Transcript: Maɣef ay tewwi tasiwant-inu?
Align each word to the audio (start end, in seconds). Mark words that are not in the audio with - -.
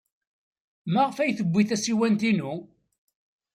Maɣef 0.93 1.17
ay 1.17 1.31
tewwi 1.37 1.63
tasiwant-inu? 1.69 2.53